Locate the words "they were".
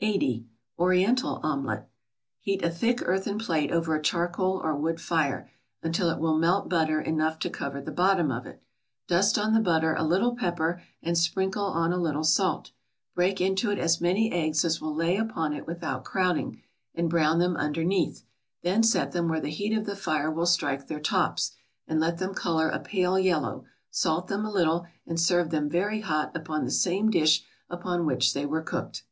28.32-28.62